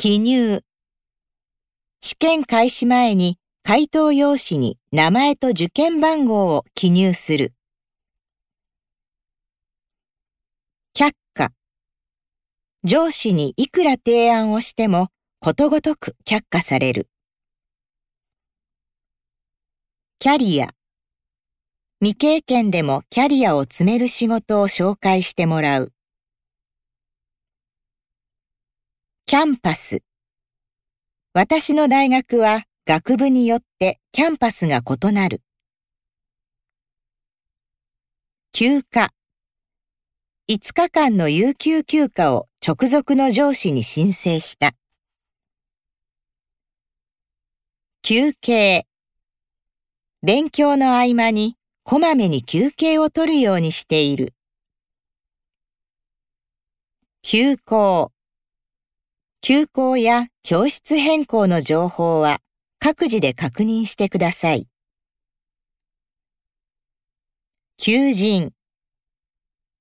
[0.00, 0.60] 記入。
[2.00, 7.52] 試験開始前に回答用紙に名前と受験番号を記入する。
[10.94, 11.50] 却下。
[12.84, 15.08] 上司にいくら提案をしても
[15.40, 17.08] ことごとく却下される。
[20.20, 20.70] キャリア。
[22.00, 25.92] 未経験でもキャリアを積める仕事を紹介してもらう。
[29.30, 30.00] キャンパス。
[31.34, 35.42] 私の大学は学部によってキャンパスが異なる。
[38.52, 39.10] 休暇。
[40.50, 44.72] 5日間の有給休暇を直属の上司に申請した。
[48.00, 48.86] 休憩。
[50.22, 54.32] 勉強の合間にこまめに休憩を取るようにしている。
[57.20, 58.10] 休校。
[59.40, 62.40] 休校や教室変更の情報は
[62.80, 64.68] 各自で確認してください。
[67.78, 68.52] 求人。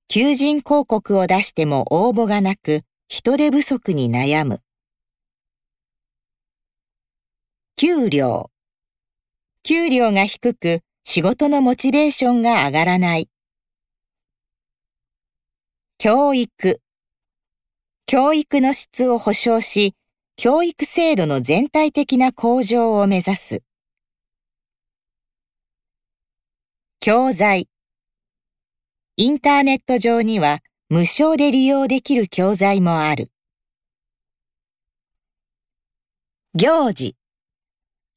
[0.08, 4.62] 求人広告を出しても応募がなく人手不足に悩む。
[7.76, 8.52] 給料。
[9.64, 13.30] 給料が低く仕事のモチベーションが上がらない。
[15.98, 16.80] 教育。
[18.10, 19.94] 教育の質を保障し、
[20.38, 23.64] 教育制度の全体的な向上を目指す。
[27.02, 27.68] 教材。
[29.18, 33.30] インターネット上には無償で利用できる教材もある。
[36.54, 37.18] 行事。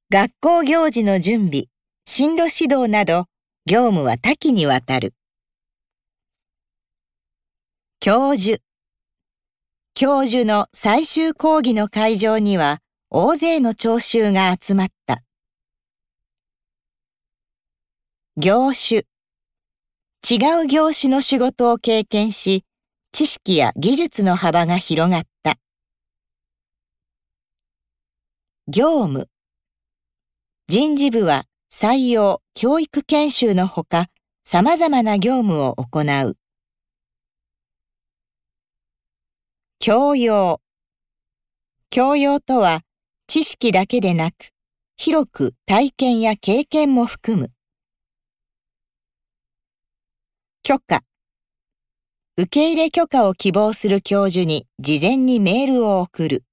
[0.09, 1.65] 学校行事の準備、
[2.05, 3.27] 進路指導など、
[3.67, 5.15] 業務は多岐にわたる。
[7.99, 8.63] 教授。
[10.03, 12.79] 教授の最終講義の会場には、
[13.11, 15.23] 大勢の聴衆が集まった。
[18.39, 19.05] 業種。
[20.27, 22.65] 違う業種の仕事を経験し、
[23.13, 25.59] 知識や技術の幅が広がった。
[28.69, 29.29] 業務。
[30.69, 34.07] 人事部は採用、教育研修のほか、
[34.45, 36.40] 様々な業務を行う。
[39.83, 40.61] 教養。
[41.89, 42.83] 教養とは、
[43.27, 44.51] 知識だけでなく、
[44.99, 47.51] 広く体験や経験も含む。
[50.63, 51.03] 許可。
[52.37, 56.45] 受け入れ許可を希望する教授に事前にメールを送る。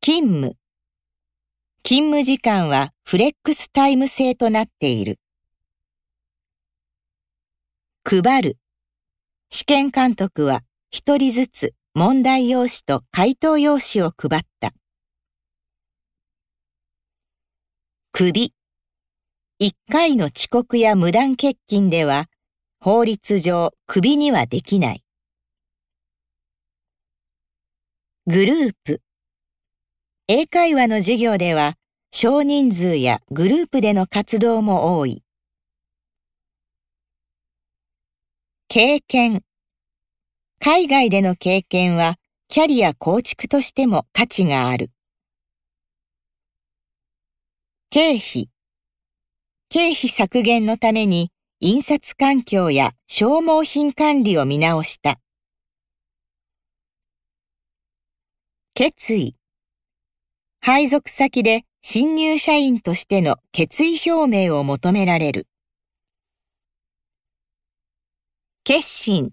[0.00, 0.56] 勤務。
[1.82, 5.20] 勤務時間はフレックスタイム制となっている。
[8.02, 8.56] 配る。
[9.50, 14.72] 試験監督は一人ずつ問題用紙と回答用紙を配った。
[18.12, 18.52] 首。
[19.58, 22.26] 一回の遅刻や無断欠勤では
[22.80, 25.02] 法律上首にはできない。
[28.26, 29.00] グループ。
[30.28, 31.74] 英会話の授業では
[32.10, 35.22] 少人数やグループでの活動も多い。
[38.78, 39.40] 経験。
[40.60, 42.16] 海外での経験は
[42.48, 44.90] キャリア構築としても価値がある。
[47.88, 48.50] 経費。
[49.70, 55.18] 経費削減のために印刷環境や消耗品管理を見直した。
[58.74, 59.36] 決意。
[60.60, 65.46] 配属先で新入社員としての決意表明を求められる。
[68.68, 69.30] 決心。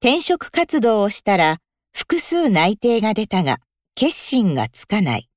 [0.00, 1.58] 転職活動をしたら
[1.96, 3.58] 複数内定が出たが
[3.94, 5.28] 決心がつかない。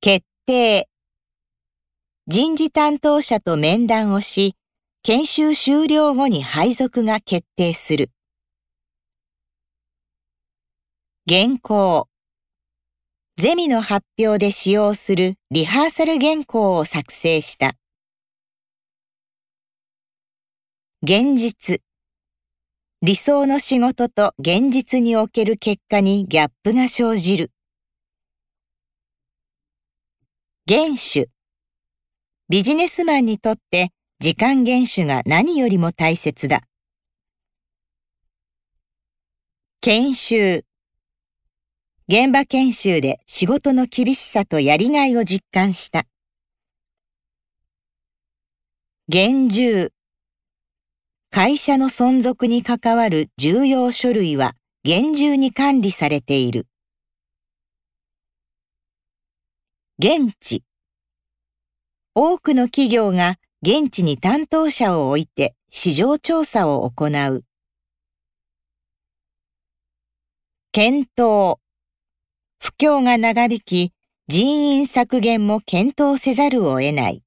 [0.00, 0.88] 決定。
[2.28, 4.56] 人事担当者と面談をし、
[5.02, 8.10] 研修終了後に配属が決定する。
[11.28, 12.08] 原稿。
[13.36, 17.74] ゼミの発表で使用するリハーサル原稿を作成した。
[21.04, 21.82] 現実。
[23.02, 27.50] 理想の仕事と現実における結果にギャップが生じる。
[30.68, 31.26] 原種。
[32.48, 33.88] ビジネスマンにとって
[34.20, 36.60] 時間厳守が何よりも大切だ。
[39.80, 40.64] 研修。
[42.06, 46.04] 現場研修で仕事の厳しさとやりがいを実感した。
[49.08, 49.90] 厳重。
[51.34, 54.52] 会社の存続に関わる重要書類は
[54.84, 56.66] 厳重に管理されている。
[59.98, 60.62] 現地
[62.14, 67.44] 多くの企業が現地に担当者を置いて市場調査を行う。
[70.70, 71.56] 検討
[72.60, 73.92] 不況が長引き
[74.28, 77.22] 人員削減も検討せざるを得ない。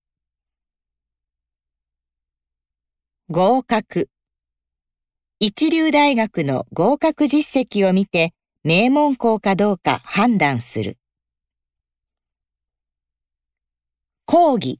[3.28, 4.08] 合格
[5.40, 11.00] 一流大学の合格実績を見て名門校かどうか判断する。
[14.28, 14.80] 講義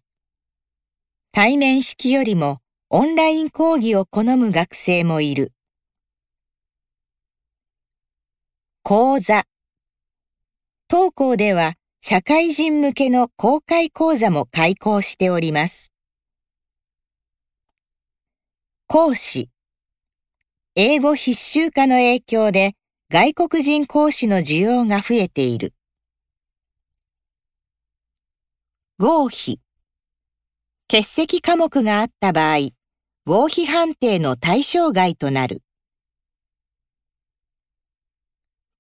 [1.32, 2.60] 対面式よりも
[2.92, 5.52] オンライン講義を好む学生もいる。
[8.84, 9.46] 講座
[10.88, 15.95] 当校では社会人向けの公開講座も開講しております。
[18.88, 19.50] 講師
[20.76, 22.76] 英語必修化の影響で
[23.10, 25.74] 外国人講師の需要が増えている。
[29.00, 29.60] 合否
[30.88, 32.70] 欠席科目があった場合、
[33.26, 35.64] 合否判定の対象外となる。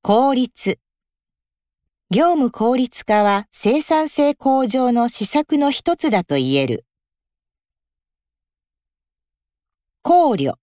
[0.03, 0.77] 効率
[2.11, 6.84] 業務効率化は生産性向上の施策の一つだと言える。
[10.07, 10.53] 考慮。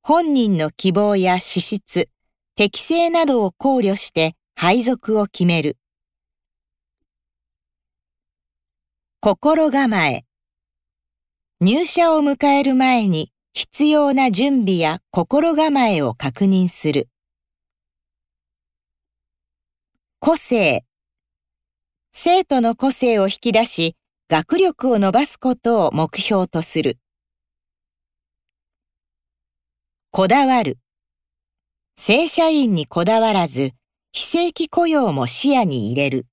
[0.00, 2.08] 本人の希望や資質、
[2.56, 5.76] 適性などを考慮して配属を決める。
[9.20, 10.24] 心構え。
[11.60, 17.10] 入社を迎える前に必要な準備や心構えを確認する。
[20.18, 20.86] 個性。
[22.12, 23.96] 生徒の個性を引き出し、
[24.30, 26.96] 学力を伸ばすことを目標とする。
[30.16, 30.78] こだわる。
[31.96, 33.72] 正社員にこだわらず、
[34.12, 36.28] 非正規雇用も視野に入れる。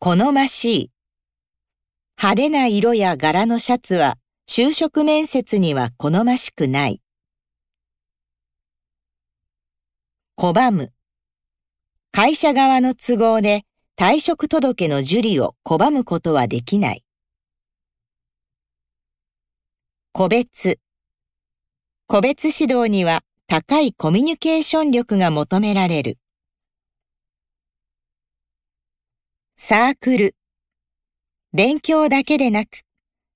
[0.00, 0.90] 好ましい。
[2.18, 4.16] 派手な色や柄のシャツは
[4.50, 7.00] 就職面接には好ましくない。
[10.36, 10.92] 拒む。
[12.10, 13.62] 会社側の都合で
[13.96, 17.04] 退職届の受理を拒むことはできない。
[20.14, 20.78] 個別。
[22.06, 26.18] 個別指導には高いコミュニケーション力が求められる。
[29.56, 30.36] サークル。
[31.54, 32.82] 勉強だけでなく、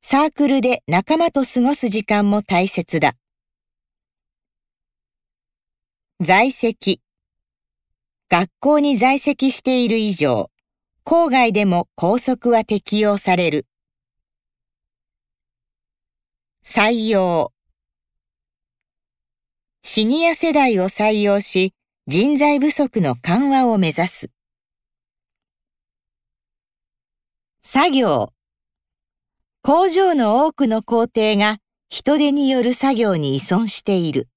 [0.02, 3.14] サークルで仲間と過ごす時間も大切だ。
[6.20, 7.00] 在籍。
[8.28, 10.50] 学校に在籍している以上、
[11.05, 13.67] 校外でも校則は適用される。
[16.68, 17.52] 採用。
[19.84, 21.74] シニア世代を採用し、
[22.08, 24.30] 人材不足の緩和を目指す。
[27.62, 28.32] 作業。
[29.62, 31.58] 工場の多くの工程が
[31.88, 34.28] 人手による作業に依存している。